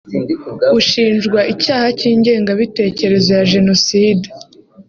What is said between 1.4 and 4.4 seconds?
icyaha cy’ingengabitekerezo ya Jenoside